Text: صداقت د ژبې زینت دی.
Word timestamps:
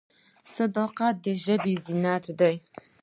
صداقت 0.55 1.15
د 1.23 1.25
ژبې 1.43 1.73
زینت 1.85 2.25
دی. 2.39 2.55